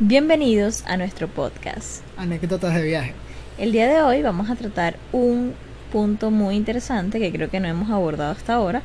[0.00, 2.02] Bienvenidos a nuestro podcast.
[2.16, 3.12] Anécdotas de viaje.
[3.58, 5.54] El día de hoy vamos a tratar un
[5.92, 8.82] punto muy interesante que creo que no hemos abordado hasta ahora,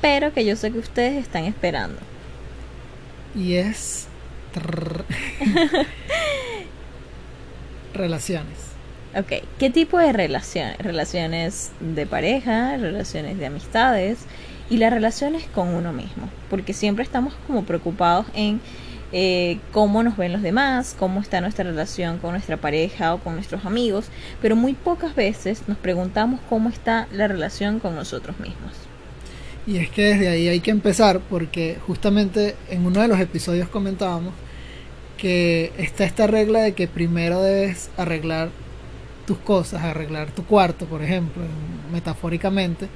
[0.00, 1.98] pero que yo sé que ustedes están esperando.
[3.34, 4.08] Y es...
[7.92, 8.56] relaciones.
[9.14, 10.78] Ok, ¿qué tipo de relaciones?
[10.78, 14.20] Relaciones de pareja, relaciones de amistades
[14.70, 18.62] y las relaciones con uno mismo, porque siempre estamos como preocupados en
[19.18, 23.32] eh, cómo nos ven los demás, cómo está nuestra relación con nuestra pareja o con
[23.32, 24.08] nuestros amigos,
[24.42, 28.74] pero muy pocas veces nos preguntamos cómo está la relación con nosotros mismos.
[29.66, 33.70] Y es que desde ahí hay que empezar porque justamente en uno de los episodios
[33.70, 34.34] comentábamos
[35.16, 38.50] que está esta regla de que primero debes arreglar
[39.26, 41.42] tus cosas, arreglar tu cuarto, por ejemplo,
[41.90, 42.88] metafóricamente,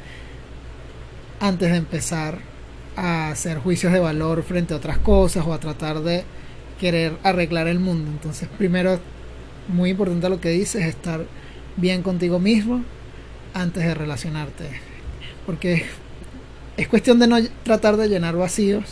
[1.41, 2.50] antes de empezar
[2.97, 6.25] a hacer juicios de valor frente a otras cosas o a tratar de
[6.81, 8.11] querer arreglar el mundo.
[8.11, 8.99] Entonces, primero,
[9.69, 11.25] muy importante lo que dices, estar
[11.77, 12.83] bien contigo mismo
[13.55, 14.65] antes de relacionarte.
[15.47, 15.85] Porque
[16.77, 18.85] es cuestión de no tratar de llenar vacíos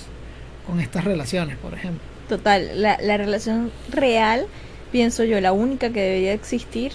[0.67, 2.01] con estas relaciones, por ejemplo.
[2.29, 4.47] Total, la, la relación real,
[4.93, 6.93] pienso yo, la única que debería existir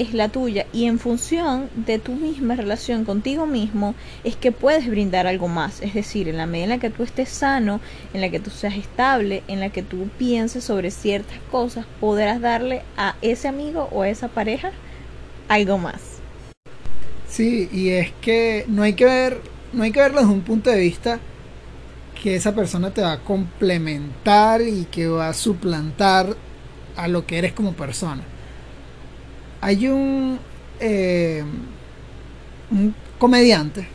[0.00, 4.88] es la tuya y en función de tu misma relación contigo mismo es que puedes
[4.88, 5.82] brindar algo más.
[5.82, 7.80] Es decir, en la medida en la que tú estés sano,
[8.14, 12.40] en la que tú seas estable, en la que tú pienses sobre ciertas cosas, podrás
[12.40, 14.72] darle a ese amigo o a esa pareja
[15.48, 16.00] algo más.
[17.28, 19.42] Sí, y es que no hay que ver,
[19.74, 21.20] no hay que verlo desde un punto de vista
[22.22, 26.36] que esa persona te va a complementar y que va a suplantar
[26.96, 28.24] a lo que eres como persona
[29.60, 30.38] hay un,
[30.80, 31.44] eh,
[32.70, 33.86] un comediante,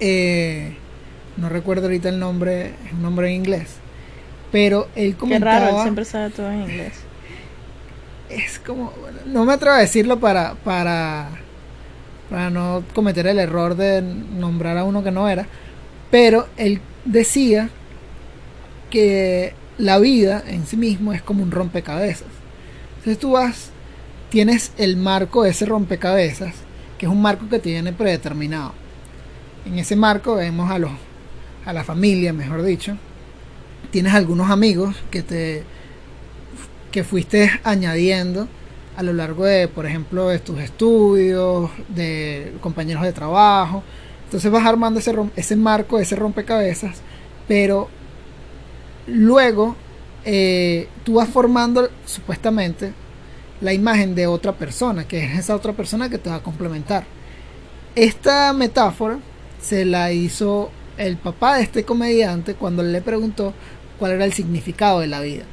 [0.00, 0.76] eh,
[1.36, 3.76] no recuerdo ahorita el nombre, es un nombre en inglés,
[4.52, 5.58] pero él comentaba...
[5.58, 6.92] Qué raro, él siempre sabe todo en inglés.
[8.28, 8.92] Es como,
[9.26, 11.28] no me atrevo a decirlo para, para,
[12.30, 15.46] para no cometer el error de nombrar a uno que no era,
[16.10, 17.70] pero él decía
[18.90, 22.28] que la vida en sí mismo es como un rompecabezas.
[22.98, 23.70] Entonces tú vas
[24.30, 26.54] tienes el marco de ese rompecabezas,
[26.98, 28.72] que es un marco que tiene predeterminado.
[29.66, 30.90] En ese marco vemos a los
[31.64, 32.96] a la familia, mejor dicho.
[33.90, 35.62] Tienes algunos amigos que te
[36.90, 38.46] que fuiste añadiendo
[38.96, 43.82] a lo largo de, por ejemplo, de tus estudios, de compañeros de trabajo.
[44.24, 46.98] Entonces vas armando ese, ese marco, ese rompecabezas,
[47.48, 47.88] pero
[49.06, 49.74] luego
[50.24, 52.92] eh, tú vas formando supuestamente
[53.64, 57.04] la imagen de otra persona, que es esa otra persona que te va a complementar.
[57.94, 59.18] Esta metáfora
[59.60, 63.54] se la hizo el papá de este comediante cuando le preguntó
[63.98, 65.44] cuál era el significado de la vida.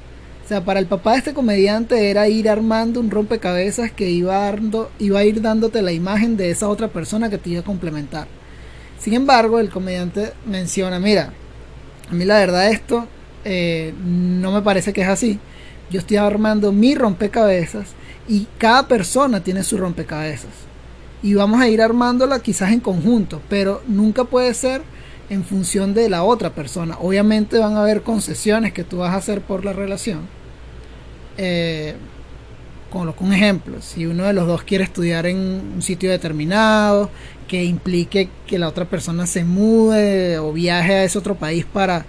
[0.43, 4.45] O sea, para el papá de este comediante era ir armando un rompecabezas que iba,
[4.45, 8.27] a ir dándote la imagen de esa otra persona que te iba a complementar.
[8.99, 11.31] Sin embargo, el comediante menciona, mira,
[12.09, 13.07] a mí la verdad esto
[13.45, 15.39] eh, no me parece que es así
[15.91, 17.89] yo estoy armando mi rompecabezas
[18.27, 20.51] y cada persona tiene su rompecabezas.
[21.23, 24.81] Y vamos a ir armándola quizás en conjunto, pero nunca puede ser
[25.29, 26.97] en función de la otra persona.
[26.99, 30.21] Obviamente van a haber concesiones que tú vas a hacer por la relación.
[31.37, 31.95] Eh,
[32.89, 37.09] con un ejemplo, si uno de los dos quiere estudiar en un sitio determinado,
[37.47, 42.05] que implique que la otra persona se mude o viaje a ese otro país para,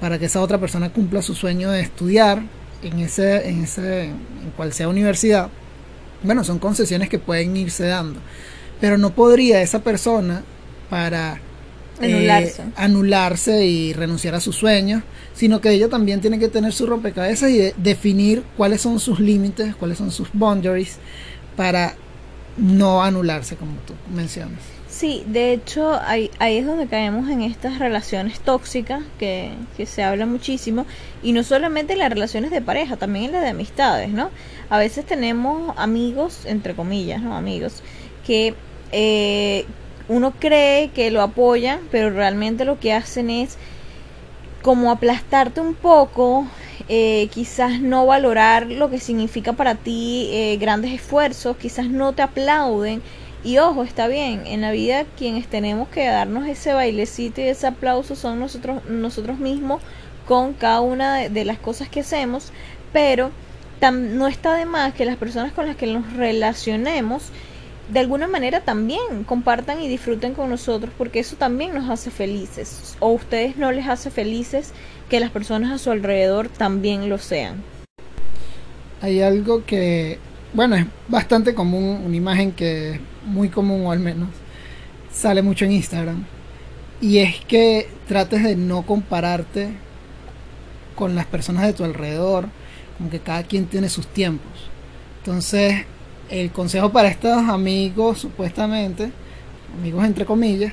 [0.00, 2.42] para que esa otra persona cumpla su sueño de estudiar,
[2.84, 5.48] en ese, en ese, en cual sea universidad,
[6.22, 8.20] bueno, son concesiones que pueden irse dando.
[8.80, 10.42] Pero no podría esa persona
[10.90, 11.40] para
[12.00, 12.62] anularse.
[12.62, 15.02] Eh, anularse y renunciar a sus sueños,
[15.34, 19.76] sino que ella también tiene que tener su rompecabezas y definir cuáles son sus límites,
[19.76, 20.98] cuáles son sus boundaries
[21.56, 21.94] para
[22.56, 24.73] no anularse, como tú mencionas.
[24.94, 30.04] Sí, de hecho ahí, ahí es donde caemos en estas relaciones tóxicas que, que se
[30.04, 30.86] habla muchísimo
[31.20, 34.30] y no solamente en las relaciones de pareja, también en las de amistades, ¿no?
[34.70, 37.36] A veces tenemos amigos, entre comillas, ¿no?
[37.36, 37.82] Amigos,
[38.24, 38.54] que
[38.92, 39.64] eh,
[40.06, 43.58] uno cree que lo apoyan, pero realmente lo que hacen es
[44.62, 46.46] como aplastarte un poco,
[46.88, 52.22] eh, quizás no valorar lo que significa para ti eh, grandes esfuerzos, quizás no te
[52.22, 53.02] aplauden
[53.44, 57.66] y ojo, está bien, en la vida quienes tenemos que darnos ese bailecito y ese
[57.66, 59.82] aplauso son nosotros, nosotros mismos
[60.26, 62.50] con cada una de, las cosas que hacemos,
[62.92, 63.30] pero
[63.92, 67.24] no está de más que las personas con las que nos relacionemos
[67.92, 72.96] de alguna manera también compartan y disfruten con nosotros porque eso también nos hace felices
[73.00, 74.72] o ustedes no les hace felices
[75.10, 77.62] que las personas a su alrededor también lo sean.
[79.02, 80.18] hay algo que,
[80.54, 84.28] bueno, es bastante común, una imagen que es muy común o al menos
[85.12, 86.24] sale mucho en Instagram.
[87.00, 89.68] Y es que trates de no compararte
[90.94, 92.48] con las personas de tu alrededor,
[92.96, 94.70] como que cada quien tiene sus tiempos.
[95.18, 95.84] Entonces,
[96.30, 99.10] el consejo para estos amigos, supuestamente,
[99.78, 100.72] amigos entre comillas,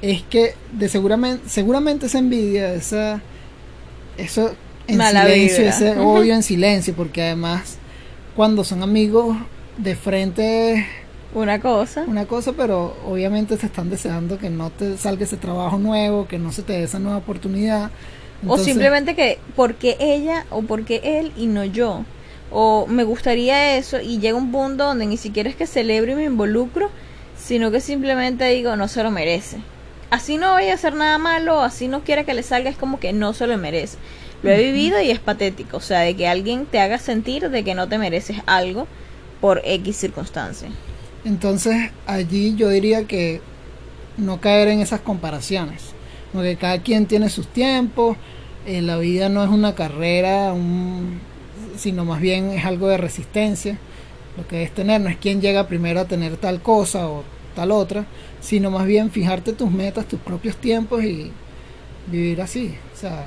[0.00, 3.20] es que de seguramente, seguramente esa envidia, esa,
[4.16, 4.54] eso
[4.86, 7.77] en silencio, ese odio en silencio, porque además
[8.38, 9.36] cuando son amigos
[9.78, 10.86] de frente
[11.34, 12.04] una cosa.
[12.06, 16.38] Una cosa, pero obviamente se están deseando que no te salga ese trabajo nuevo, que
[16.38, 17.90] no se te dé esa nueva oportunidad.
[18.46, 22.04] o simplemente que porque ella o porque él y no yo.
[22.52, 26.14] O me gustaría eso y llega un punto donde ni siquiera es que celebro y
[26.14, 26.90] me involucro,
[27.36, 29.56] sino que simplemente digo no se lo merece.
[30.10, 33.00] Así no voy a hacer nada malo, así no quiere que le salga, es como
[33.00, 33.98] que no se lo merece.
[34.42, 37.64] Lo he vivido y es patético, o sea, de que alguien te haga sentir de
[37.64, 38.86] que no te mereces algo
[39.40, 40.68] por X circunstancia.
[41.24, 43.40] Entonces allí yo diría que
[44.16, 45.82] no caer en esas comparaciones,
[46.32, 48.16] porque cada quien tiene sus tiempos,
[48.66, 50.54] eh, la vida no es una carrera,
[51.76, 53.78] sino más bien es algo de resistencia.
[54.36, 57.24] Lo que es tener no es quien llega primero a tener tal cosa o
[57.56, 58.04] tal otra,
[58.40, 61.32] sino más bien fijarte tus metas, tus propios tiempos y
[62.06, 62.74] vivir así.
[62.94, 63.26] O sea,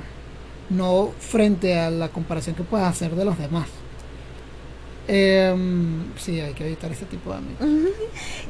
[0.72, 3.68] no frente a la comparación que puedas hacer de los demás.
[5.08, 5.54] Eh,
[6.16, 7.92] sí, hay que evitar ese tipo de amigos.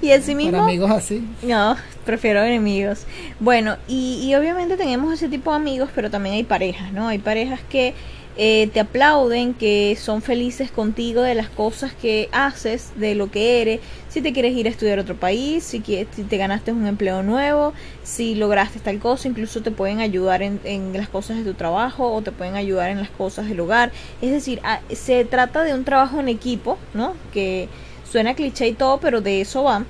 [0.03, 0.53] y así mismo.
[0.53, 1.27] Para amigos así.
[1.43, 3.07] No, prefiero enemigos.
[3.41, 7.09] Bueno, y, y obviamente tenemos ese tipo de amigos, pero también hay parejas, ¿no?
[7.09, 7.95] Hay parejas que
[8.37, 13.61] eh, te aplauden, que son felices contigo de las cosas que haces, de lo que
[13.61, 16.87] eres, si te quieres ir a estudiar a otro país, si, si te ganaste un
[16.87, 21.45] empleo nuevo, si lograste tal cosa, incluso te pueden ayudar en, en, las cosas de
[21.45, 23.93] tu trabajo o te pueden ayudar en las cosas del hogar.
[24.21, 27.15] Es decir, ah, se trata de un trabajo en equipo, ¿no?
[27.33, 27.69] Que
[28.11, 29.85] suena cliché y todo, pero de eso va.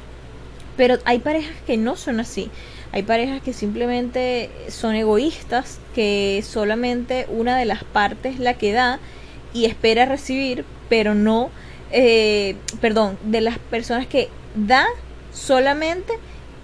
[0.76, 2.50] Pero hay parejas que no son así.
[2.92, 9.00] Hay parejas que simplemente son egoístas, que solamente una de las partes la que da
[9.54, 11.50] y espera recibir, pero no,
[11.90, 14.86] eh, perdón, de las personas que da
[15.32, 16.12] solamente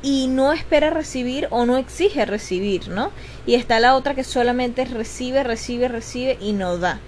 [0.03, 3.11] y no espera recibir o no exige recibir, ¿no?
[3.47, 7.01] Y está la otra que solamente recibe, recibe, recibe y no da.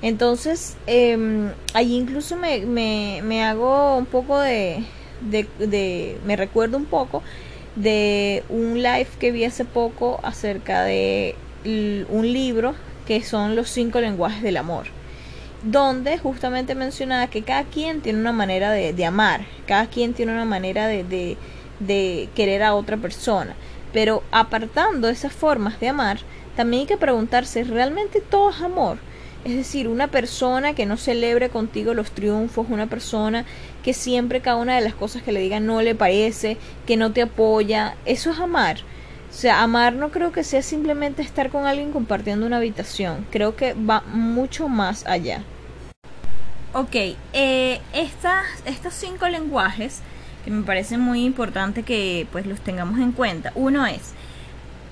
[0.00, 4.84] Entonces, eh, ahí incluso me, me, me, hago un poco de,
[5.20, 7.22] de, me recuerdo un poco
[7.76, 12.74] de un live que vi hace poco acerca de un libro
[13.06, 14.86] que son los cinco lenguajes del amor
[15.62, 20.44] donde justamente mencionaba que cada quien tiene una manera de, amar, cada quien tiene una
[20.44, 21.36] manera de, de,
[21.80, 23.54] de, querer a otra persona.
[23.92, 26.20] Pero apartando esas formas de amar,
[26.56, 28.98] también hay que preguntarse, ¿realmente todo es amor?
[29.44, 33.46] Es decir, una persona que no celebre contigo los triunfos, una persona
[33.82, 37.12] que siempre cada una de las cosas que le digan no le parece, que no
[37.12, 38.80] te apoya, eso es amar.
[39.30, 43.56] O sea, amar no creo que sea simplemente estar con alguien compartiendo una habitación, creo
[43.56, 45.42] que va mucho más allá.
[46.72, 46.94] Ok,
[47.32, 50.02] eh, estas, estos cinco lenguajes
[50.44, 53.52] que me parece muy importante que pues los tengamos en cuenta.
[53.54, 54.12] Uno es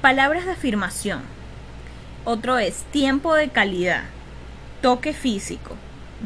[0.00, 1.20] palabras de afirmación,
[2.24, 4.04] otro es tiempo de calidad,
[4.80, 5.74] toque físico,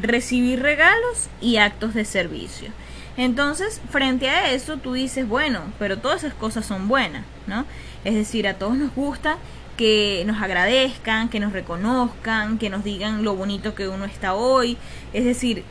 [0.01, 2.71] recibir regalos y actos de servicio.
[3.17, 7.67] Entonces, frente a eso, tú dices, bueno, pero todas esas cosas son buenas, ¿no?
[8.05, 9.37] Es decir, a todos nos gusta
[9.77, 14.79] que nos agradezcan, que nos reconozcan, que nos digan lo bonito que uno está hoy.
[15.13, 15.65] Es decir,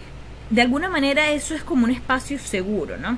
[0.50, 3.18] de alguna manera eso es como un espacio seguro, ¿no?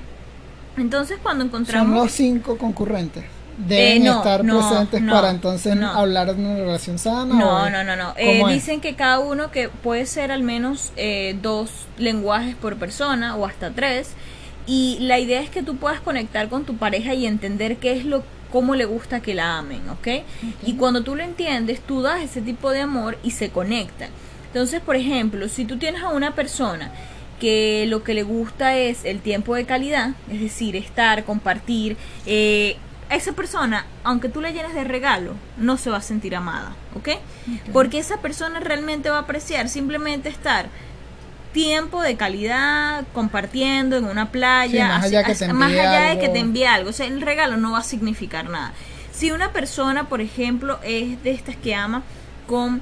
[0.78, 1.90] Entonces, cuando encontramos...
[1.90, 3.26] Son los cinco concurrentes
[3.58, 7.34] deben eh, estar presentes para entonces hablar de una relación sana?
[7.34, 8.14] No, no, no, no.
[8.18, 13.36] Eh, dicen que cada uno que puede ser al menos eh, dos lenguajes por persona
[13.36, 14.14] o hasta tres.
[14.66, 18.06] Y la idea es que tú puedas conectar con tu pareja y entender qué es
[18.06, 20.08] lo cómo le gusta que la amen, ¿ok?
[20.64, 24.10] Y cuando tú lo entiendes, tú das ese tipo de amor y se conectan.
[24.46, 26.92] Entonces, por ejemplo, si tú tienes a una persona
[27.40, 32.78] que lo que le gusta es el tiempo de calidad, es decir, estar, compartir, eh,
[33.10, 37.10] esa persona, aunque tú le llenes de regalo, no se va a sentir amada, ¿ok?
[37.72, 40.68] Porque esa persona realmente va a apreciar simplemente estar
[41.54, 45.24] tiempo de calidad compartiendo en una playa, más allá,
[46.10, 48.74] de que te envíe algo, o sea, el regalo no va a significar nada.
[49.12, 52.02] Si una persona, por ejemplo, es de estas que ama
[52.48, 52.82] con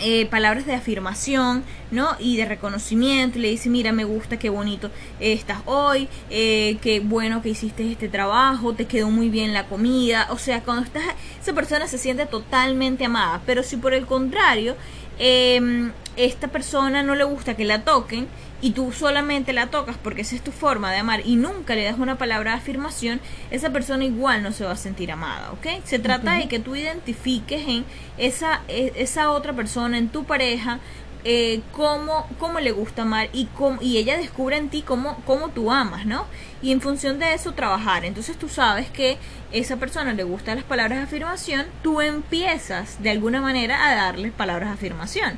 [0.00, 2.16] eh, palabras de afirmación, ¿no?
[2.18, 7.40] Y de reconocimiento, le dice, mira, me gusta, qué bonito estás hoy, eh, qué bueno
[7.40, 11.02] que hiciste este trabajo, te quedó muy bien la comida, o sea, cuando estás,
[11.40, 14.76] esa persona se siente totalmente amada, pero si por el contrario,
[15.18, 18.26] em, esta persona no le gusta que la toquen
[18.60, 21.84] y tú solamente la tocas porque esa es tu forma de amar y nunca le
[21.84, 23.20] das una palabra de afirmación,
[23.50, 25.84] esa persona igual no se va a sentir amada, ¿ok?
[25.84, 27.84] Se trata de que tú identifiques en
[28.16, 30.80] esa, e, esa otra persona, en tu pareja,
[31.28, 35.48] eh, cómo, cómo, le gusta amar y, cómo, y ella descubre en ti cómo, cómo
[35.48, 36.24] tú amas, ¿no?
[36.62, 38.04] Y en función de eso trabajar.
[38.04, 39.18] Entonces tú sabes que
[39.50, 44.30] esa persona le gustan las palabras de afirmación, tú empiezas de alguna manera a darle
[44.30, 45.36] palabras de afirmación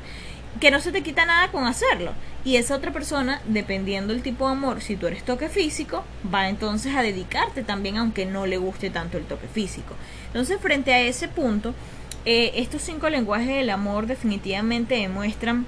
[0.59, 2.13] que no se te quita nada con hacerlo.
[2.45, 6.03] Y esa otra persona, dependiendo del tipo de amor, si tú eres toque físico,
[6.33, 9.93] va entonces a dedicarte también aunque no le guste tanto el toque físico.
[10.27, 11.73] Entonces, frente a ese punto,
[12.25, 15.65] eh, estos cinco lenguajes del amor definitivamente demuestran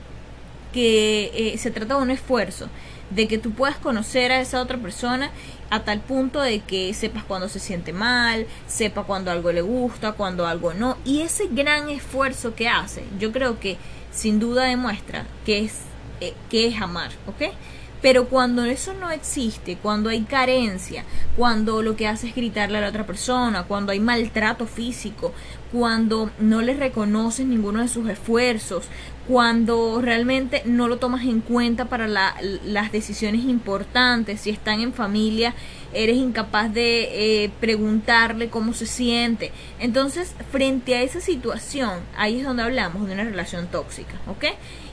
[0.74, 2.70] que eh, se trata de un esfuerzo,
[3.10, 5.32] de que tú puedas conocer a esa otra persona
[5.70, 10.14] a tal punto de que sepas cuando se siente mal, sepa cuando algo le gusta,
[10.14, 10.98] cuando algo no.
[11.04, 13.78] Y ese gran esfuerzo que hace, yo creo que
[14.12, 15.82] sin duda demuestra que es,
[16.20, 17.54] eh, que es amar, ¿ok?
[18.02, 21.06] Pero cuando eso no existe, cuando hay carencia,
[21.38, 25.34] cuando lo que hace es gritarle a la otra persona, cuando hay maltrato físico,
[25.72, 28.86] cuando no le reconoces ninguno de sus esfuerzos,
[29.32, 35.56] cuando realmente no lo tomas en cuenta para las decisiones importantes, si están en familia,
[35.94, 39.54] eres incapaz de eh, preguntarle cómo se siente.
[39.80, 44.48] Entonces, frente a esa situación, ahí es donde hablamos de una relación tóxica, ¿ok?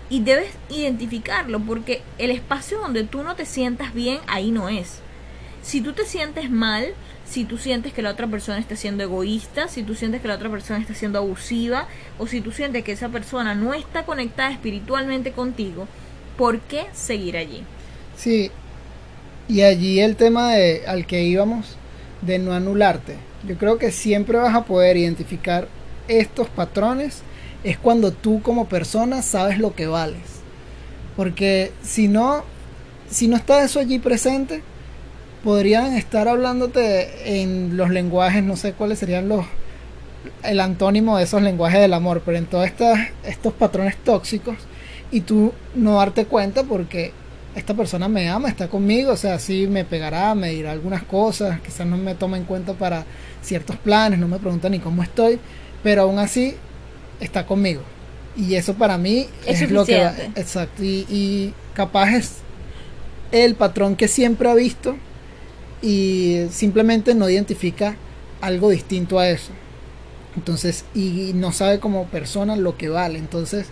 [0.08, 5.00] Y debes identificarlo porque el espacio donde tú no te sientas bien, ahí no es.
[5.62, 6.94] Si tú te sientes mal,
[7.28, 10.36] si tú sientes que la otra persona está siendo egoísta, si tú sientes que la
[10.36, 11.86] otra persona está siendo abusiva,
[12.18, 15.86] o si tú sientes que esa persona no está conectada espiritualmente contigo,
[16.36, 17.62] ¿por qué seguir allí?
[18.16, 18.50] Sí,
[19.46, 21.76] y allí el tema de, al que íbamos,
[22.22, 23.16] de no anularte.
[23.46, 25.68] Yo creo que siempre vas a poder identificar
[26.08, 27.22] estos patrones
[27.62, 30.22] es cuando tú como persona sabes lo que vales.
[31.16, 32.42] Porque si no,
[33.10, 34.62] si no está eso allí presente,
[35.44, 39.46] podrían estar hablándote en los lenguajes, no sé cuáles serían los
[40.42, 42.68] el antónimo de esos lenguajes del amor, pero en todos
[43.24, 44.56] estos patrones tóxicos
[45.10, 47.12] y tú no darte cuenta porque
[47.54, 51.60] esta persona me ama, está conmigo, o sea, sí me pegará, me dirá algunas cosas,
[51.60, 53.04] quizás no me toma en cuenta para
[53.42, 55.38] ciertos planes, no me pregunta ni cómo estoy,
[55.82, 56.54] pero aún así
[57.20, 57.82] está conmigo.
[58.36, 60.02] Y eso para mí es, lo que
[60.36, 62.32] exacto, y, y capaz es
[63.32, 64.96] el patrón que siempre ha visto
[65.82, 67.96] y simplemente no identifica
[68.40, 69.52] algo distinto a eso.
[70.36, 73.18] Entonces, y no sabe como persona lo que vale.
[73.18, 73.68] Entonces,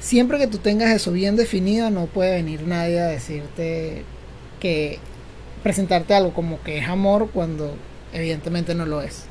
[0.00, 4.04] siempre que tú tengas eso bien definido, no puede venir nadie a decirte
[4.58, 4.98] que
[5.62, 7.76] presentarte algo como que es amor cuando
[8.12, 9.24] evidentemente no lo es.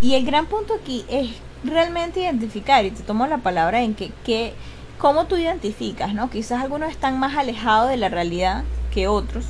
[0.00, 1.30] Y el gran punto aquí es
[1.64, 4.52] realmente identificar, y te tomo la palabra en que, que
[4.98, 6.30] cómo tú identificas, ¿no?
[6.30, 9.46] Quizás algunos están más alejados de la realidad que otros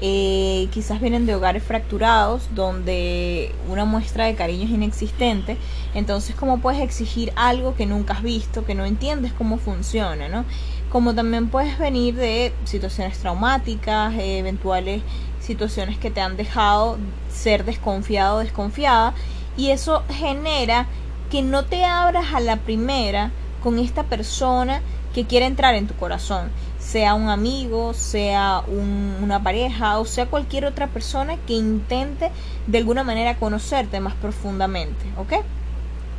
[0.00, 5.56] eh, quizás vienen de hogares fracturados donde una muestra de cariño es inexistente,
[5.94, 10.44] entonces cómo puedes exigir algo que nunca has visto, que no entiendes cómo funciona, ¿no?
[10.90, 15.02] Como también puedes venir de situaciones traumáticas, eventuales
[15.44, 16.98] situaciones que te han dejado
[17.30, 19.14] ser desconfiado o desconfiada
[19.56, 20.86] y eso genera
[21.30, 23.30] que no te abras a la primera
[23.62, 24.80] con esta persona
[25.14, 26.50] que quiere entrar en tu corazón
[26.84, 32.30] sea un amigo, sea una pareja o sea cualquier otra persona que intente
[32.66, 35.44] de alguna manera conocerte más profundamente, ¿ok?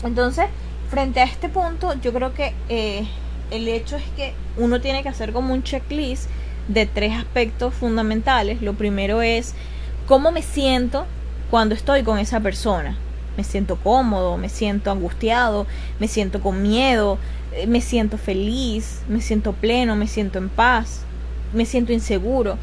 [0.03, 0.45] Entonces,
[0.89, 3.07] frente a este punto, yo creo que eh,
[3.51, 6.29] el hecho es que uno tiene que hacer como un checklist
[6.67, 8.61] de tres aspectos fundamentales.
[8.61, 9.53] Lo primero es
[10.07, 11.05] cómo me siento
[11.51, 12.97] cuando estoy con esa persona.
[13.37, 15.67] Me siento cómodo, me siento angustiado,
[15.99, 17.17] me siento con miedo,
[17.67, 21.01] me siento feliz, me siento pleno, me siento en paz,
[21.53, 22.57] me siento inseguro.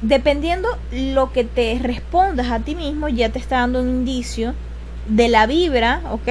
[0.00, 4.54] Dependiendo lo que te respondas a ti mismo, ya te está dando un indicio
[5.08, 6.28] de la vibra, ¿ok?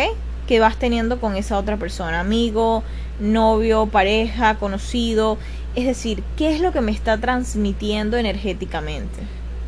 [0.48, 2.84] Que vas teniendo con esa otra persona, amigo,
[3.20, 5.38] novio, pareja, conocido.
[5.76, 9.20] Es decir, ¿qué es lo que me está transmitiendo energéticamente?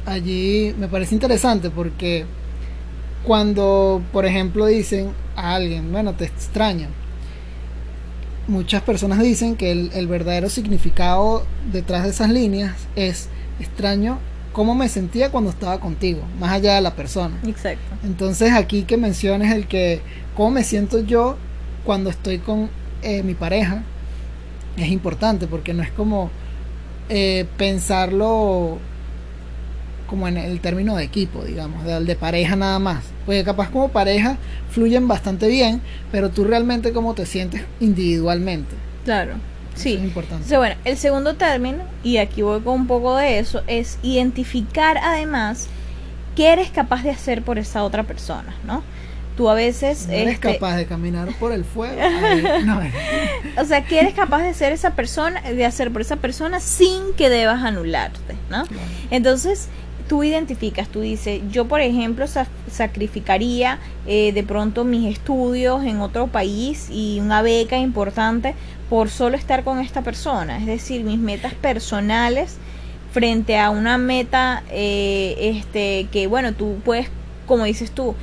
[0.05, 2.25] Allí me parece interesante porque
[3.23, 6.87] cuando, por ejemplo, dicen a alguien, bueno, te extraño,
[8.49, 13.29] muchas personas dicen que el, verdadero significado detrás de esas líneas es
[13.59, 14.17] extraño
[14.51, 17.37] cómo me sentía cuando estaba contigo, más allá de la persona.
[17.45, 17.95] Exacto.
[18.03, 20.01] Entonces aquí que menciones el que
[20.35, 21.37] cómo me siento yo
[21.85, 22.69] cuando estoy con
[23.03, 23.83] eh, mi pareja
[24.75, 26.31] es importante porque no es como
[27.09, 28.79] eh, pensarlo
[30.09, 33.03] como en el término de equipo, digamos, de, de pareja nada más.
[33.25, 34.37] Porque capaz como pareja
[34.71, 38.75] fluyen bastante bien, pero tú realmente cómo te sientes individualmente.
[39.05, 39.33] Claro.
[39.75, 39.93] Sí.
[39.93, 40.43] Es importante.
[40.43, 44.97] Entonces, bueno, el segundo término, y aquí voy con un poco de eso, es identificar
[44.97, 45.67] además
[46.35, 48.83] qué eres capaz de hacer por esa otra persona, ¿no?
[49.37, 50.07] Tú a veces...
[50.07, 51.95] No eres este, capaz de caminar por el fuego.
[52.65, 52.81] No.
[53.57, 57.13] O sea, ¿qué eres capaz de ser esa persona, de hacer por esa persona sin
[57.15, 58.65] que debas anularte, ¿no?
[58.65, 58.83] Claro.
[59.11, 59.69] Entonces,
[60.09, 66.01] tú identificas, tú dices, yo por ejemplo sa- sacrificaría eh, de pronto mis estudios en
[66.01, 68.55] otro país y una beca importante
[68.89, 72.57] por solo estar con esta persona, es decir, mis metas personales
[73.13, 77.07] frente a una meta eh, este que bueno tú puedes
[77.47, 78.15] como dices tú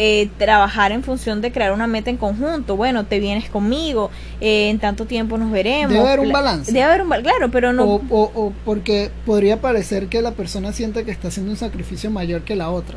[0.00, 4.70] eh, trabajar en función de crear una meta en conjunto bueno te vienes conmigo eh,
[4.70, 6.70] en tanto tiempo nos veremos Debe haber un balance.
[6.70, 10.30] debe haber un balance claro pero no O, o- o porque podría parecer que la
[10.30, 12.94] persona siente que está haciendo un sacrificio mayor que la otra,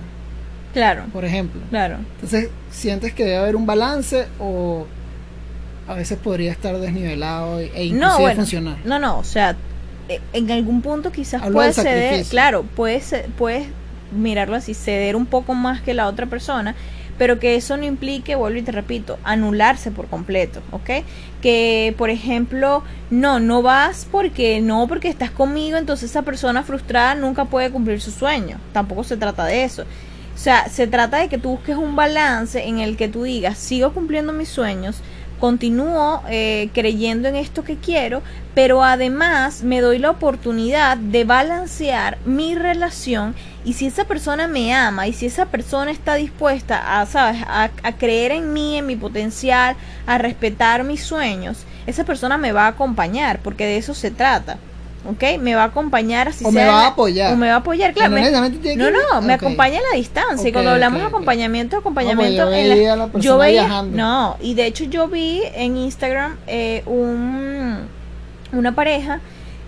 [0.74, 1.60] claro por ejemplo.
[1.72, 4.86] claro Entonces, ¿sientes que debe haber un balance o
[5.88, 8.77] a veces podría estar desnivelado e inclusive no bueno funcionar?
[8.86, 9.55] no no o sea
[10.08, 13.65] eh, en algún punto quizás Hablo del ceder claro puedes puedes
[14.11, 16.75] mirarlo así ceder un poco más que la otra persona
[17.21, 21.05] pero que eso no implique, vuelvo y te repito, anularse por completo, ¿ok?
[21.39, 27.13] Que, por ejemplo, no, no vas porque no, porque estás conmigo, entonces esa persona frustrada
[27.13, 28.57] nunca puede cumplir su sueño.
[28.73, 29.83] Tampoco se trata de eso.
[29.83, 33.59] O sea, se trata de que tú busques un balance en el que tú digas,
[33.59, 35.01] sigo cumpliendo mis sueños,
[35.41, 38.21] continúo eh, creyendo en esto que quiero,
[38.53, 44.74] pero además me doy la oportunidad de balancear mi relación y si esa persona me
[44.74, 47.41] ama y si esa persona está dispuesta a, ¿sabes?
[47.48, 52.51] a, a creer en mí, en mi potencial, a respetar mis sueños, esa persona me
[52.51, 54.57] va a acompañar, porque de eso se trata.
[55.10, 55.39] ¿Ok?
[55.39, 57.34] Me va a acompañar así O me sea en va a apoyar.
[57.34, 58.10] O me va a apoyar, claro.
[58.12, 60.48] no me- no, que- no, me acompaña a la distancia.
[60.48, 63.24] y cuando hablamos de acompañamiento, No, pues acompañamiento yo en la- veía a la persona
[63.24, 63.98] yo veía, viajando.
[63.98, 67.79] no, y de hecho yo vi en Instagram eh, un
[68.53, 69.22] una pareja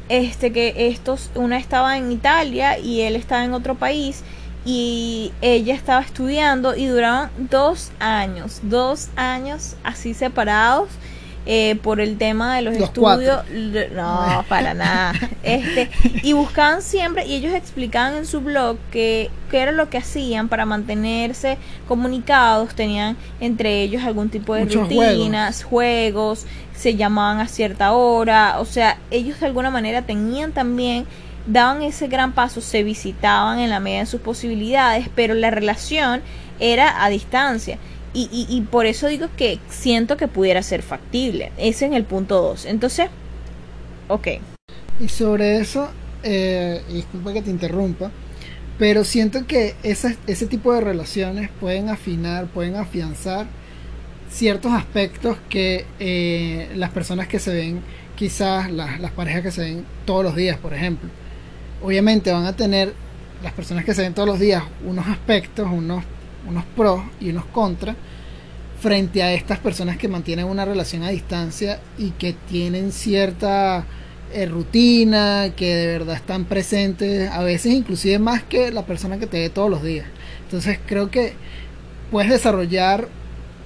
[0.10, 4.22] este que estos una estaba en Italia y él estaba en otro país
[4.66, 10.90] y ella estaba estudiando y duraban dos años, dos años así separados
[11.46, 13.44] eh, por el tema de los, Los estudios.
[13.94, 15.14] No, para nada.
[15.44, 15.90] Este,
[16.24, 20.48] y buscaban siempre, y ellos explicaban en su blog que, qué era lo que hacían
[20.48, 27.48] para mantenerse comunicados, tenían entre ellos algún tipo de Muchos rutinas, juegos, se llamaban a
[27.48, 31.06] cierta hora, o sea, ellos de alguna manera tenían también
[31.46, 36.22] daban ese gran paso, se visitaban en la medida de sus posibilidades, pero la relación
[36.60, 37.78] era a distancia.
[38.14, 41.52] Y, y, por eso digo que siento que pudiera ser factible.
[41.58, 42.66] Ese en el punto 2.
[42.66, 43.10] Entonces,
[44.08, 44.28] ok.
[45.00, 45.90] Y sobre eso,
[46.24, 48.12] eh, disculpa que te interrumpa,
[48.78, 53.48] pero siento que esas- ese tipo de relaciones pueden afinar, pueden afianzar
[54.30, 57.82] ciertos aspectos que eh, las personas que se ven,
[58.16, 61.10] quizás las, las parejas que se ven todos los días, por ejemplo,
[61.82, 62.94] obviamente van a tener
[63.44, 66.04] las personas que se ven todos los días unos aspectos, unos,
[66.48, 67.96] unos pros y unos contras
[68.80, 73.86] frente a estas personas que mantienen una relación a distancia y que tienen cierta
[74.34, 79.28] eh, rutina, que de verdad están presentes, a veces inclusive más que la persona que
[79.28, 80.06] te ve todos los días.
[80.44, 81.34] Entonces creo que
[82.12, 83.08] puedes desarrollar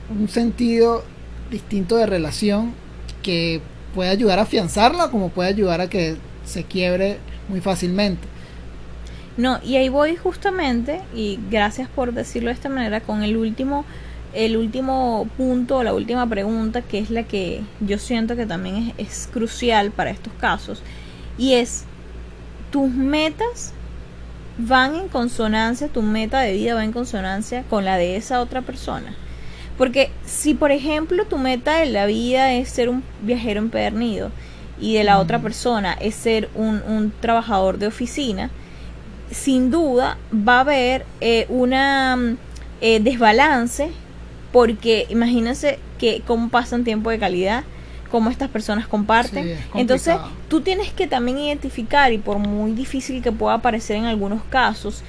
[0.10, 1.04] un sentido
[1.50, 2.74] distinto de relación
[3.24, 3.62] que
[3.96, 7.18] puede ayudar a afianzarla como puede ayudar a que se quiebre
[7.50, 8.28] muy fácilmente.
[9.38, 13.86] No, y ahí voy justamente, y gracias por decirlo de esta manera, con el último,
[14.34, 19.10] el último punto, la última pregunta, que es la que yo siento que también es,
[19.10, 20.82] es crucial para estos casos,
[21.38, 21.86] y es,
[22.72, 23.74] tus metas
[24.58, 28.62] van en consonancia, tu meta de vida va en consonancia con la de esa otra
[28.64, 29.16] persona.
[29.78, 34.32] Porque si, por ejemplo, tu meta de la vida es ser un viajero empedernido
[34.82, 38.50] y de la otra persona es ser un, un trabajador de oficina,
[39.32, 42.38] sin duda va a haber eh, una mm,
[42.82, 43.92] eh, desbalance
[44.52, 47.64] porque imagínense que cómo pasan tiempo de calidad,
[48.10, 49.44] cómo estas personas comparten.
[49.44, 50.16] Sí, es Entonces,
[50.48, 55.04] tú tienes que también identificar, y por muy difícil que pueda parecer en algunos casos,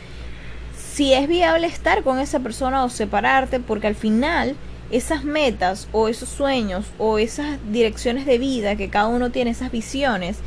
[0.77, 4.57] si es viable estar con esa persona o separarte, porque al final
[4.91, 9.71] esas metas o esos sueños o esas direcciones de vida que cada uno tiene, esas
[9.71, 10.39] visiones,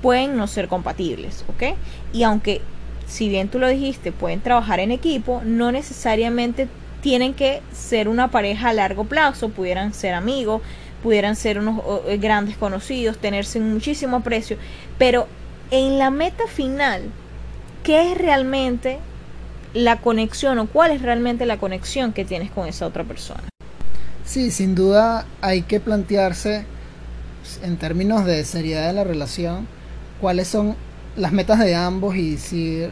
[0.00, 1.76] pueden no ser compatibles, ¿ok?
[2.12, 2.60] Y aunque,
[3.06, 6.68] si bien tú lo dijiste, pueden trabajar en equipo, no necesariamente
[7.00, 10.62] tienen que ser una pareja a largo plazo, pudieran ser amigos,
[11.02, 14.56] pudieran ser unos eh, grandes conocidos, tenerse en muchísimo aprecio,
[14.96, 15.26] pero
[15.70, 17.02] en la meta final,
[17.82, 18.98] ¿qué es realmente
[19.74, 23.42] la conexión o cuál es realmente la conexión que tienes con esa otra persona?
[24.24, 26.64] Sí, sin duda hay que plantearse
[27.62, 29.66] en términos de seriedad de la relación,
[30.20, 30.76] cuáles son
[31.16, 32.86] las metas de ambos y si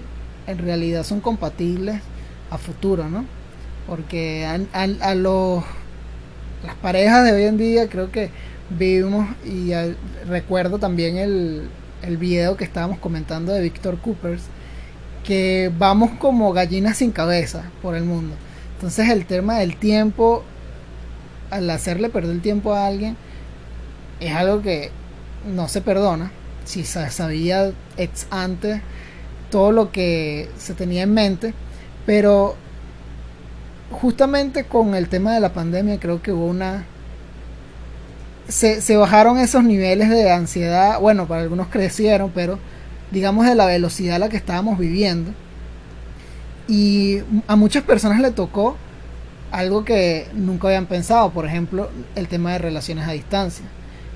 [0.47, 2.01] en realidad son compatibles
[2.51, 3.25] a futuro, ¿no?
[3.87, 5.65] Porque a, los,
[6.65, 8.31] las parejas de hoy en día creo que
[8.71, 9.73] vivimos y
[10.27, 11.69] recuerdo también el,
[12.03, 14.43] el video que estábamos comentando de Víctor Coopers,
[15.25, 18.35] que vamos como gallinas sin cabeza por el mundo.
[18.77, 20.43] Entonces el tema del tiempo,
[21.51, 23.17] al hacerle perder el tiempo a alguien,
[24.21, 24.91] es algo que
[25.53, 26.31] no se perdona.
[26.65, 28.81] Si sabía ex antes
[29.51, 31.55] todo lo que se tenía en mente,
[32.07, 32.57] pero
[33.91, 36.87] justamente con el tema de la pandemia creo que hubo una...
[38.49, 42.59] Se, se bajaron esos niveles de ansiedad, bueno, para algunos crecieron, pero
[43.11, 45.33] digamos de la velocidad a la que estábamos viviendo.
[46.67, 48.77] Y a muchas personas le tocó
[49.53, 53.65] algo que nunca habían pensado, por ejemplo, el tema de relaciones a distancia.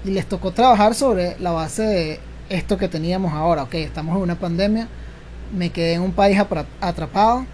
[0.04, 3.64] Y les tocó trabajar sobre la base de esto que teníamos ahora.
[3.64, 4.88] Ok, estamos en una pandemia,
[5.56, 6.38] me quedé en un país
[6.80, 7.46] atrapado,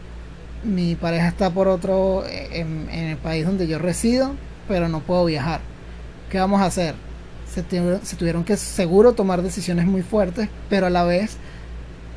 [0.65, 4.35] mi pareja está por otro, en, el país donde yo resido,
[4.69, 5.61] pero no puedo viajar.
[6.31, 6.95] ¿Qué vamos a hacer?
[7.53, 7.63] Se,
[8.03, 11.37] se tuvieron que seguro tomar decisiones muy fuertes, pero a la vez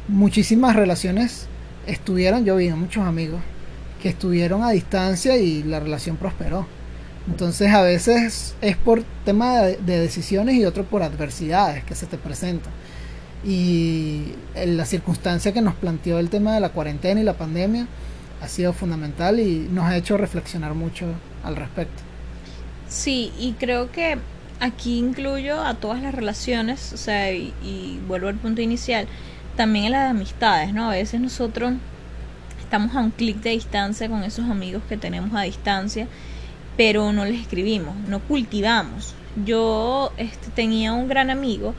[0.07, 1.47] muchísimas relaciones
[1.87, 3.41] estuvieron, yo vi muchos amigos
[4.01, 6.67] que estuvieron a distancia y la relación prosperó.
[7.27, 12.17] Entonces a veces es por tema de, decisiones y otro por adversidades que se te
[12.17, 12.71] presentan.
[13.43, 17.87] Y la circunstancia que nos planteó el tema de la cuarentena y la pandemia
[18.41, 21.05] ha sido fundamental y nos ha hecho reflexionar mucho
[21.43, 22.01] al respecto.
[22.87, 24.17] Sí, y creo que
[24.59, 29.07] aquí incluyo a todas las relaciones, o sea, y, y vuelvo al punto inicial,
[29.55, 30.89] también en las amistades, ¿no?
[30.89, 31.73] A veces nosotros
[32.59, 36.07] estamos a un clic de distancia con esos amigos que tenemos a distancia,
[36.77, 39.13] pero no les escribimos, no cultivamos.
[39.45, 41.73] Yo este, tenía un gran amigo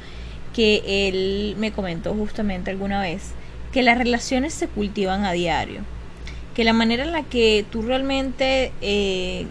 [0.54, 3.32] que él me comentó justamente alguna vez
[3.72, 5.80] que las relaciones se cultivan a diario,
[6.54, 9.46] que la manera en la que tú realmente eh,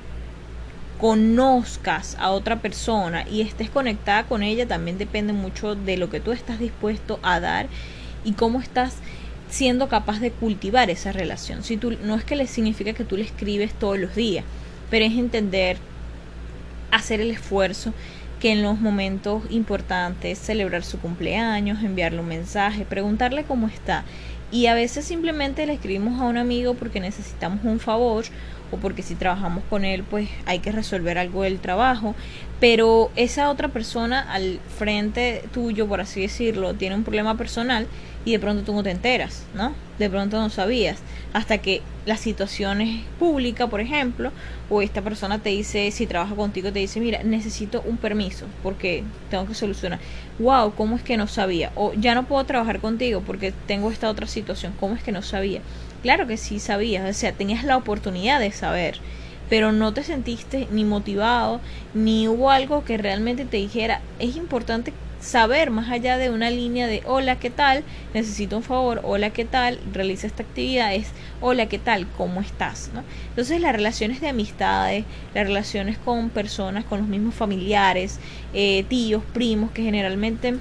[1.00, 6.20] conozcas a otra persona y estés conectada con ella también depende mucho de lo que
[6.20, 7.68] tú estás dispuesto a dar
[8.24, 8.96] y cómo estás
[9.50, 11.64] siendo capaz de cultivar esa relación.
[11.64, 14.44] Si tú, no es que le significa que tú le escribes todos los días,
[14.90, 15.78] pero es entender,
[16.92, 17.94] hacer el esfuerzo
[18.40, 24.04] que en los momentos importantes, celebrar su cumpleaños, enviarle un mensaje, preguntarle cómo está.
[24.52, 28.26] Y a veces simplemente le escribimos a un amigo porque necesitamos un favor
[28.72, 32.16] o porque si trabajamos con él pues hay que resolver algo del trabajo,
[32.60, 37.88] pero esa otra persona al frente tuyo, por así decirlo, tiene un problema personal
[38.26, 39.78] y de pronto tú no te enteras, ¿no?
[39.98, 44.34] De pronto no sabías, hasta que la situación es pública, por ejemplo,
[44.68, 49.12] o esta persona te dice, si trabaja contigo, te dice, mira, necesito un permiso porque
[49.30, 50.02] tengo que solucionar.
[50.38, 51.72] Wow, ¿cómo es que no sabía?
[51.76, 55.22] O ya no puedo trabajar contigo porque tengo esta otra situación, ¿cómo es que no
[55.24, 55.64] sabía?
[56.02, 59.02] Claro que sí sabías, o sea, tenías la oportunidad de saber,
[59.48, 61.62] pero no te sentiste ni motivado,
[61.94, 66.88] ni hubo algo que realmente te dijera, es importante saber más allá de una línea
[66.88, 67.84] de hola, ¿qué tal?
[68.14, 69.80] Necesito un favor, hola, ¿qué tal?
[69.92, 71.08] Realiza esta actividad, es
[71.42, 72.08] hola, ¿qué tal?
[72.18, 72.92] ¿Cómo estás?
[72.94, 73.04] ¿no?
[73.30, 78.20] Entonces las relaciones de amistades, las relaciones con personas, con los mismos familiares,
[78.54, 80.56] eh, tíos, primos, que generalmente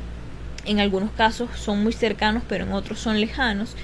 [0.64, 3.75] en algunos casos son muy cercanos, pero en otros son lejanos,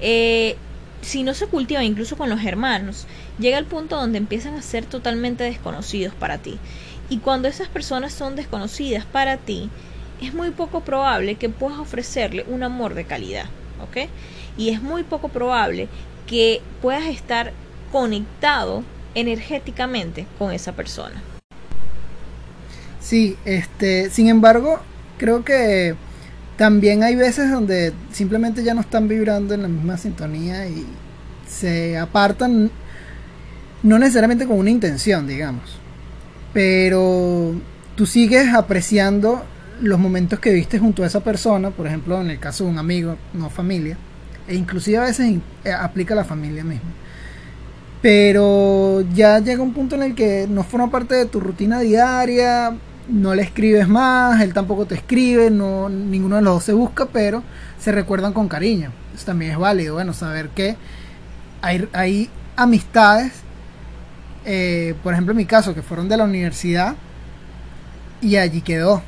[0.00, 0.56] eh,
[1.02, 3.06] si no se cultiva incluso con los hermanos,
[3.38, 6.58] llega el punto donde empiezan a ser totalmente desconocidos para ti.
[7.08, 9.70] Y cuando esas personas son desconocidas para ti,
[10.20, 13.46] es muy poco probable que puedas ofrecerle un amor de calidad,
[13.82, 14.08] ¿ok?
[14.56, 15.88] Y es muy poco probable
[16.26, 17.52] que puedas estar
[17.92, 18.82] conectado
[19.14, 21.22] energéticamente con esa persona.
[23.00, 24.80] Sí, este, sin embargo,
[25.16, 25.94] creo que
[26.56, 30.84] también hay veces donde simplemente ya no están vibrando en la misma sintonía y
[31.46, 32.70] se apartan,
[33.82, 35.78] no necesariamente con una intención, digamos,
[36.52, 37.54] pero
[37.94, 39.44] tú sigues apreciando
[39.80, 42.78] los momentos que viste junto a esa persona, por ejemplo, en el caso de un
[42.78, 43.96] amigo, no familia,
[44.46, 46.90] e inclusive a veces eh, aplica a la familia misma.
[48.00, 52.76] Pero ya llega un punto en el que no forma parte de tu rutina diaria,
[53.08, 57.06] no le escribes más, él tampoco te escribe, no, ninguno de los dos se busca,
[57.06, 57.42] pero
[57.78, 58.92] se recuerdan con cariño.
[59.14, 60.76] Eso también es válido, bueno, saber que
[61.60, 63.32] hay, hay amistades,
[64.44, 66.94] eh, por ejemplo en mi caso, que fueron de la universidad
[68.20, 69.02] y allí quedó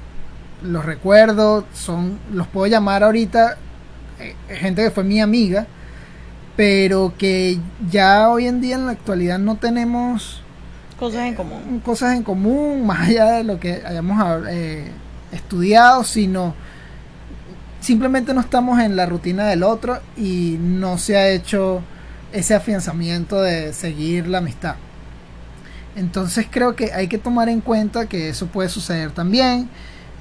[0.63, 3.57] los recuerdo, son, los puedo llamar ahorita
[4.19, 5.67] eh, gente que fue mi amiga,
[6.57, 7.59] pero que
[7.91, 10.43] ya hoy en día en la actualidad no tenemos
[10.99, 11.81] cosas en común.
[11.85, 14.91] Cosas en común, más allá de lo que hayamos eh,
[15.33, 16.55] estudiado, sino
[17.81, 21.83] simplemente no estamos en la rutina del otro y no se ha hecho
[22.33, 24.77] ese afianzamiento de seguir la amistad.
[25.97, 29.69] Entonces creo que hay que tomar en cuenta que eso puede suceder también.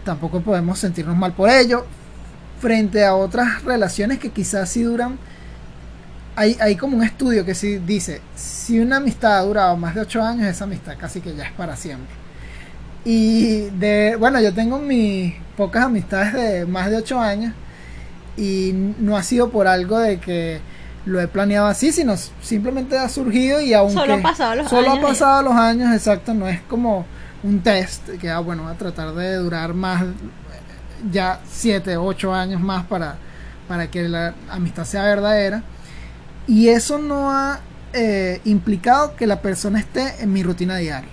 [0.09, 1.85] Tampoco podemos sentirnos mal por ello.
[2.59, 5.19] Frente a otras relaciones que quizás sí duran.
[6.35, 10.01] Hay, hay como un estudio que sí dice, si una amistad ha durado más de
[10.01, 12.07] 8 años, esa amistad casi que ya es para siempre.
[13.05, 17.53] Y de, bueno, yo tengo mis pocas amistades de más de 8 años
[18.35, 20.59] y no ha sido por algo de que
[21.05, 24.89] lo he planeado así, sino simplemente ha surgido y aunque Solo han pasado los solo
[24.89, 27.05] años ha pasado los años, exacto, no es como
[27.43, 30.03] un test que ah, bueno, va a tratar de durar más
[31.11, 33.17] ya 7, 8 años más para
[33.67, 35.63] para que la amistad sea verdadera
[36.47, 37.59] y eso no ha
[37.93, 41.11] eh, implicado que la persona esté en mi rutina diaria.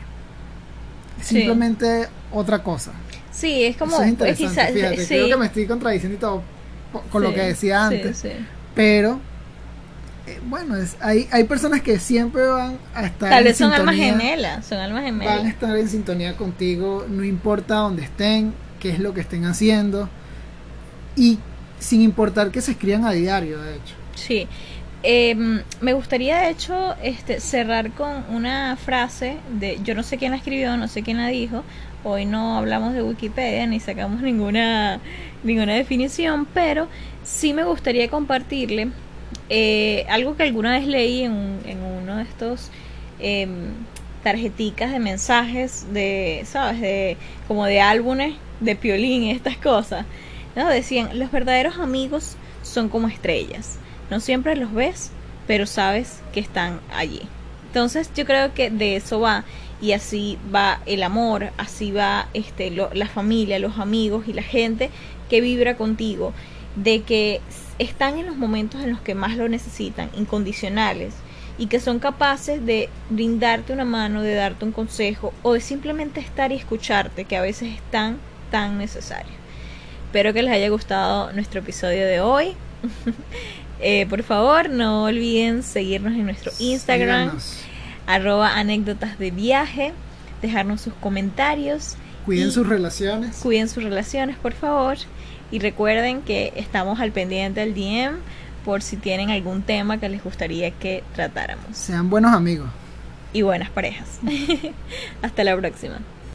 [1.21, 1.37] Sí.
[1.37, 2.93] Simplemente otra cosa.
[3.31, 3.97] Sí, es como...
[3.97, 6.43] Eso es interesante, quizá- fíjate, sí, creo que me estoy contradiciendo y todo
[7.13, 8.31] con lo que decía antes, sí.
[8.75, 9.21] pero
[10.45, 13.97] bueno, es, hay, hay personas que siempre van a estar Tal en vez son almas
[13.97, 15.47] gemelas, son almas van a gemelas.
[15.47, 20.11] estar en sintonía contigo, no importa dónde estén, qué es lo que estén haciendo
[21.15, 21.39] y
[21.79, 23.97] sin importar que se escriban a diario, de hecho.
[24.15, 24.49] Sí.
[25.03, 30.33] Em, me gustaría de hecho este cerrar con una frase de yo no sé quién
[30.33, 31.65] la escribió, no sé quién la dijo.
[32.03, 35.01] Hoy no hablamos de Wikipedia ni sacamos ninguna
[35.43, 36.89] ninguna definición, pero
[37.23, 38.91] sí me gustaría compartirle
[39.49, 42.71] eh, algo que alguna vez leí en, un- en uno de estos
[43.21, 43.71] em,
[44.23, 46.81] tarjeticas de mensajes de, ¿sabes?
[46.81, 47.17] De
[47.49, 50.05] como de álbumes de piolín y estas cosas.
[50.55, 50.69] ¿no?
[50.69, 53.79] Decían, los verdaderos amigos son como estrellas.
[54.11, 55.11] No siempre los ves,
[55.47, 57.21] pero sabes que están allí.
[57.69, 59.45] Entonces yo creo que de eso va
[59.83, 64.43] y así va el amor, así va este lo- la familia, los amigos y la
[64.43, 64.91] gente
[65.29, 66.33] que vibra contigo,
[66.77, 67.41] de que
[67.79, 71.15] están en los momentos en los que más lo necesitan, incondicionales
[71.59, 76.21] y que son capaces de brindarte una mano, de darte un consejo o de simplemente
[76.21, 78.19] estar y escucharte, que a veces es tan
[78.51, 79.33] tan necesario.
[80.07, 82.55] Espero que les haya gustado nuestro episodio de hoy.
[83.79, 87.59] Eh, por favor, no olviden seguirnos en nuestro Instagram, Síganos.
[88.07, 89.93] arroba anécdotas de viaje,
[90.41, 93.37] dejarnos sus comentarios, Cuiden sus relaciones.
[93.37, 94.97] cuiden sus relaciones, por favor,
[95.51, 98.19] y recuerden que estamos al pendiente del DM
[98.65, 101.65] por si tienen algún tema que les gustaría que tratáramos.
[101.73, 102.69] Sean buenos amigos.
[103.33, 104.21] Y buenas parejas.
[105.23, 106.01] Hasta la próxima.